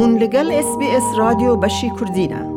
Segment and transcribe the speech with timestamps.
[0.00, 2.50] هون لگل اس بی اس رادیو بشی کردینه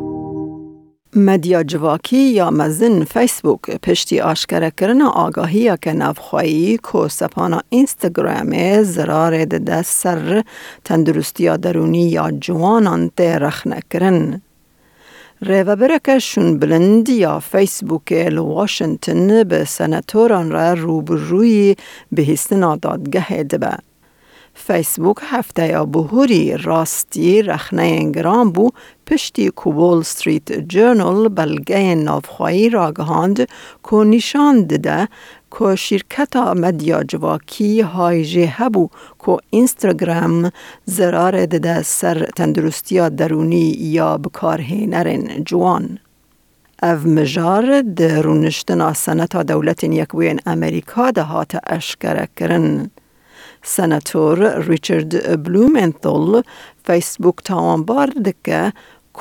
[1.16, 9.44] مدیا جواکی یا مزن فیسبوک پشتی آشکره کرن آگاهی که نفخوایی که سپانا اینستاگرام زرار
[9.44, 10.42] ده سر
[10.84, 14.42] تندرستی درونی یا جوانان ته رخ نکرن.
[15.42, 21.76] ریو برکه شون بلند یا فیسبوک لواشنطن به سنتوران را روبروی
[22.12, 23.78] به هستنا دادگه دبه.
[24.54, 28.70] فیسبوک هفته بهوری راستی رخنه انگرام بو
[29.06, 33.48] پشتی کوبول ستریت جرنل بلگه نافخوایی را گهاند
[33.90, 35.08] که نشان دده
[35.58, 38.88] که شرکت مدیا جواکی های جه هبو
[39.26, 40.50] که اینستاگرام
[40.84, 45.98] زرار دده سر تندرستی درونی یا بکارهینرن جوان.
[46.82, 52.90] او مجار در رونشتنا سنتا دولت یکوین امریکا ده هات اشکره کرن.
[53.64, 56.42] سناتور ریچارد بلومنتل
[56.86, 58.72] فیسبوک تاوانبار دکه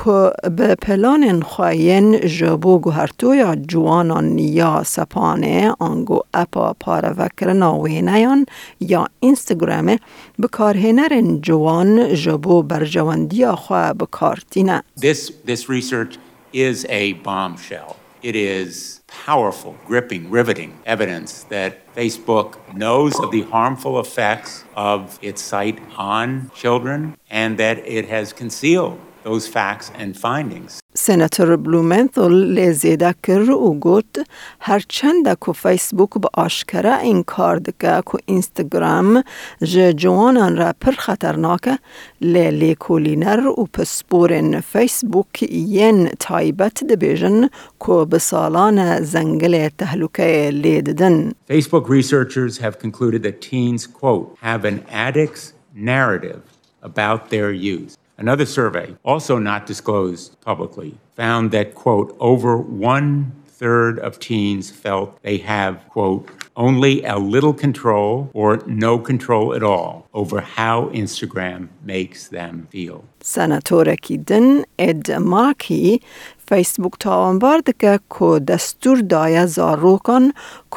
[0.04, 8.45] که به پلان خواهین جبو گوهرتو یا جوانان یا سپانه آنگو اپا پاروکرنا وینیان
[8.80, 9.98] یا اینستاگرام
[10.42, 16.17] بکارهنرن جوان جبو برجواندی خواه بکارتینه This, this research
[16.54, 18.03] is a bombshell.
[18.24, 25.42] It is powerful, gripping, riveting evidence that Facebook knows of the harmful effects of its
[25.42, 30.81] site on children and that it has concealed those facts and findings.
[30.95, 34.27] سناتور بلومنتل لیزیده کر و گوت
[34.61, 39.25] هرچند که فیسبوک با آشکره این کار دکه که اینستاگرام
[39.62, 41.78] جه جوانان را پر خطرناکه
[42.20, 47.48] لیلی کولینر و پسپورن فیسبوک ین تایبت دبیجن
[47.87, 51.33] که به سالان زنگل تهلوکه لیددن.
[51.51, 56.42] Facebook researchers have concluded that teens, quote, have an addict's narrative
[56.83, 57.97] about their use.
[58.23, 65.20] Another survey, also not disclosed publicly, found that, quote, over one third of teens felt
[65.23, 71.69] they have, quote, only a little control or no control at all over how Instagram
[71.85, 73.05] makes them feel.
[73.23, 76.01] سناتور کیدن اد ماکی
[76.48, 80.29] فیسبوک تاوانبار دکه که دستور دایه زاروکن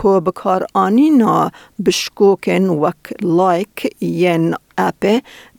[0.03, 1.51] که بکار آنینا
[1.85, 5.05] بشکوکن وک لایک ین اپ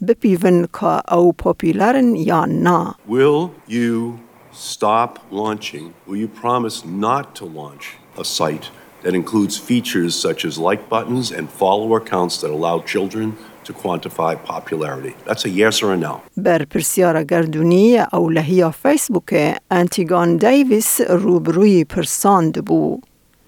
[0.09, 2.95] بپیون که او پاپیلرن یا نا.
[3.09, 4.19] Will you
[4.53, 5.95] stop launching?
[6.07, 7.85] Will you promise not to launch
[8.19, 8.67] a site
[9.03, 14.33] that includes features such as like buttons and follower counts that allow children to quantify
[14.45, 15.15] popularity?
[15.27, 16.21] That's a yes or a no.
[16.37, 23.01] بر پرسیار گردونی اولهی فیسبوک انتیگان دیویس روبروی پرساند بو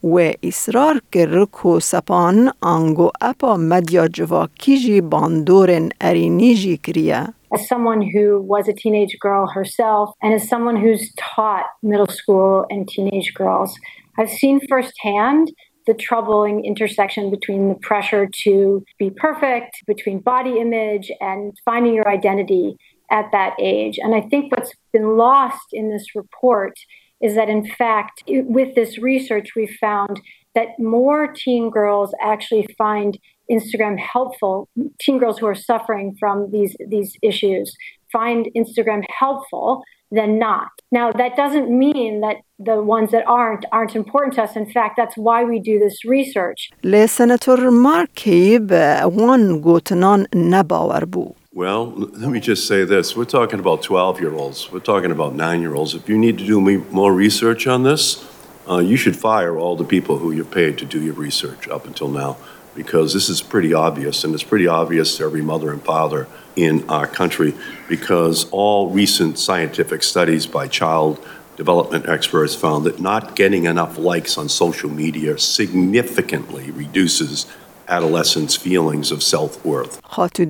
[0.04, 7.26] و اصرار کرد که سپان آنگو اپا مدیا جواکی جی باندورن ارینی جی کریه.
[7.54, 12.66] as someone who was a teenage girl herself and as someone who's taught middle school
[12.68, 13.70] and teenage girls,
[14.18, 15.52] I've seen firsthand
[15.86, 22.08] the troubling intersection between the pressure to be perfect, between body image and finding your
[22.08, 22.76] identity
[23.10, 23.98] at that age.
[24.02, 26.74] And I think what's been lost in this report
[27.20, 30.20] is that, in fact, with this research, we found
[30.54, 33.18] that more teen girls actually find
[33.50, 34.68] Instagram helpful.
[35.00, 37.74] Teen girls who are suffering from these these issues
[38.12, 40.68] find Instagram helpful than not.
[40.90, 44.56] Now that doesn't mean that the ones that aren't aren't important to us.
[44.56, 46.70] In fact, that's why we do this research.
[46.84, 51.34] لسناتور مارکی به وان گوتنان نباور بو.
[51.59, 53.17] Well, let me just say this.
[53.17, 54.71] We're talking about 12 year olds.
[54.71, 55.93] We're talking about nine year olds.
[55.93, 58.25] If you need to do me- more research on this,
[58.65, 61.85] uh, you should fire all the people who you've paid to do your research up
[61.85, 62.37] until now
[62.75, 66.89] because this is pretty obvious, and it's pretty obvious to every mother and father in
[66.89, 67.53] our country
[67.89, 71.19] because all recent scientific studies by child
[71.57, 77.45] development experts found that not getting enough likes on social media significantly reduces
[77.89, 79.99] adolescents' feelings of self worth.
[80.03, 80.43] خاتو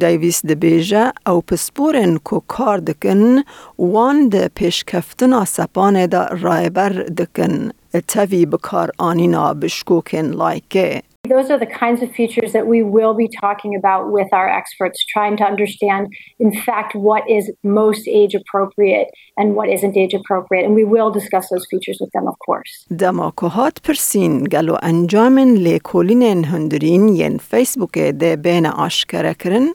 [1.27, 3.43] او پسپورن کو کار دکن
[3.79, 7.71] وان ده پیشکفتنا سپانه ده رایبر دکن
[8.07, 13.28] تاوی بکار آنینا بشکوکن لایکه Those are the kinds of features that we will be
[13.44, 16.02] talking about with our experts, trying to understand,
[16.38, 20.64] in fact, what is most age appropriate and what isn't age appropriate.
[20.66, 22.86] And we will discuss those features with them, of course.
[22.98, 29.68] دما که هات پرسین گلو انجامن لیکولین هندرین ین فیسبوک ده بین آشکره کرن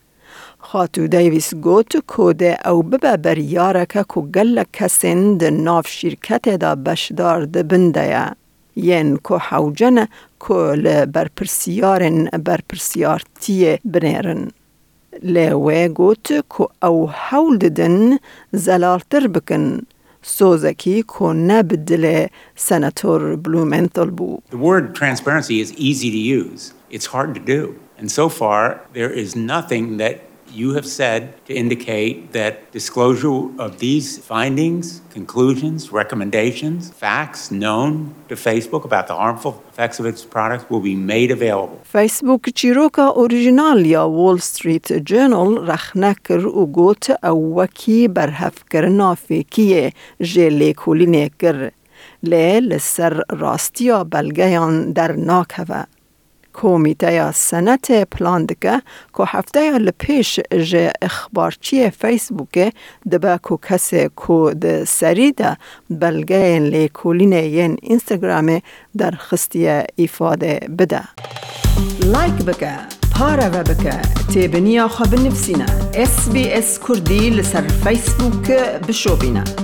[0.60, 6.50] خاتو دیویس گوت که ده او ببه بریاره که که گل کسین ده ناف شرکت
[6.50, 8.34] ده بشدار ده بنده
[8.77, 10.07] ین که حوجن
[10.41, 14.51] که لبرپرسیارن برپرسیارتی بنیرن.
[15.23, 18.19] لوی گوت کو او حول ددن
[18.53, 19.81] زلالتر بکن
[20.23, 22.27] سوزکی کو نبدل
[22.57, 24.39] سناتور بلومنتل بو.
[24.51, 26.73] The word transparency is easy to use.
[26.91, 27.75] It's hard to do.
[27.99, 30.15] And so far, there is nothing that
[30.54, 38.36] you have said to indicate that disclosure of these findings, conclusions, recommendations, facts known to
[38.36, 41.78] Facebook about the harmful effects of its products will be made available.
[41.92, 49.94] فیسبوک چیروکا اوریجینال یا وول ستریت جرنال رخنکر و گوت او وکی برهف کرنا فیکیه
[50.22, 51.72] جه لیکولینه کر.
[52.24, 55.84] لی لسر راستیا بلگیان در ناکوه.
[56.55, 58.83] کمیته سنت پلان دکه
[59.17, 60.41] که هفته لپیش
[60.71, 62.73] جه اخبارچی فیسبوک
[63.13, 65.57] دبه که کسی که ده سری ده
[65.91, 68.61] بلگه لیکولین ین اینستاگرام
[68.97, 71.03] در خستی ایفاده بده.
[72.05, 72.73] لایک بکه
[73.19, 74.03] پاره و بکه
[74.33, 75.65] تیبنیا خواب نفسینا
[75.95, 78.51] اس بی اس کردی لسر فیسبوک
[78.89, 79.64] بشو بینه